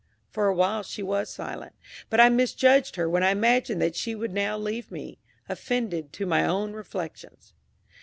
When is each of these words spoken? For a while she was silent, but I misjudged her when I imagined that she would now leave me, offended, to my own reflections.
For 0.31 0.47
a 0.47 0.55
while 0.55 0.81
she 0.81 1.03
was 1.03 1.29
silent, 1.29 1.75
but 2.09 2.19
I 2.19 2.27
misjudged 2.29 2.95
her 2.95 3.07
when 3.07 3.21
I 3.21 3.29
imagined 3.29 3.79
that 3.83 3.95
she 3.95 4.15
would 4.15 4.33
now 4.33 4.57
leave 4.57 4.89
me, 4.91 5.19
offended, 5.47 6.11
to 6.13 6.25
my 6.25 6.43
own 6.43 6.73
reflections. 6.73 7.53